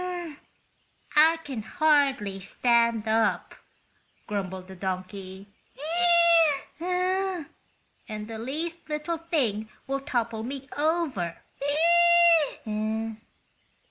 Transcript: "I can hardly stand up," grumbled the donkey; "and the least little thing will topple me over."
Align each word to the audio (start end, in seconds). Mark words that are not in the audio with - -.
"I 1.15 1.37
can 1.43 1.61
hardly 1.61 2.39
stand 2.39 3.07
up," 3.07 3.53
grumbled 4.25 4.67
the 4.67 4.75
donkey; 4.75 5.45
"and 6.79 7.47
the 8.27 8.39
least 8.39 8.79
little 8.89 9.19
thing 9.19 9.69
will 9.85 9.99
topple 9.99 10.41
me 10.41 10.67
over." 10.75 11.37